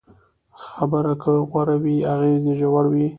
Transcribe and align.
خبره 0.63 1.13
که 1.23 1.31
غوره 1.49 1.75
وي، 1.83 1.95
اغېز 2.13 2.43
یې 2.47 2.53
ژور 2.59 2.85
وي. 2.91 3.07